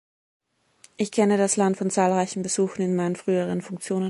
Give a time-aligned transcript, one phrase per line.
[0.97, 3.99] Ich kenne das Land von zahlreichen Besuchen in meinen früheren Funktionen.